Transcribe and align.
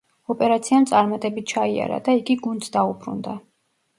ოპერაციამ 0.33 0.85
წარმატებით 0.91 1.51
ჩაიარა 1.51 1.99
და 2.09 2.17
იგი 2.21 2.37
გუნდს 2.47 2.75
დაუბრუნდა. 2.79 3.37